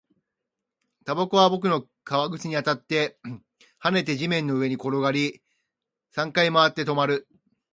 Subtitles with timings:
[1.05, 3.19] タバコは僕の革靴に当たって、
[3.79, 5.43] 跳ねて、地面の上に転がり、
[6.09, 7.27] 三回回って、止まる